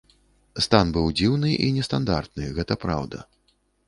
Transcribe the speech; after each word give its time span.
Стан 0.65 0.93
быў 0.95 1.11
дзіўны 1.19 1.51
і 1.65 1.67
нестандартны, 1.75 2.47
гэта 2.57 2.79
праўда. 2.87 3.21